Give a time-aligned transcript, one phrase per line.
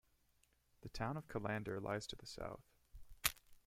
[0.81, 2.63] The town of Callander lies to the south.